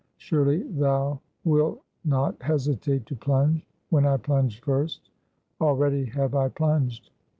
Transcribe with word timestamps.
Surely 0.17 0.63
thou 0.63 1.19
will 1.43 1.79
not 2.03 2.35
hesitate 2.41 3.05
to 3.05 3.15
plunge, 3.15 3.63
when 3.91 4.03
I 4.03 4.17
plunge 4.17 4.59
first; 4.61 5.11
already 5.61 6.05
have 6.05 6.33
I 6.33 6.49
plunged! 6.49 7.11